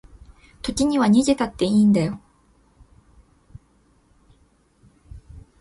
[0.63, 2.19] 時には逃げたっていいんだよ